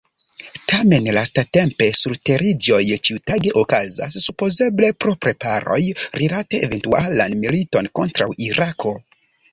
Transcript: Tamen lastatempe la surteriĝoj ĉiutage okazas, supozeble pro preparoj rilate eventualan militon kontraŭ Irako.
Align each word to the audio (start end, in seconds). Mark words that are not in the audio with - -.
Tamen 0.69 1.09
lastatempe 1.17 1.89
la 1.89 1.97
surteriĝoj 1.99 2.79
ĉiutage 3.09 3.53
okazas, 3.63 4.17
supozeble 4.29 4.91
pro 5.05 5.13
preparoj 5.27 5.79
rilate 6.23 6.63
eventualan 6.69 7.37
militon 7.47 7.93
kontraŭ 8.01 8.33
Irako. 8.51 8.97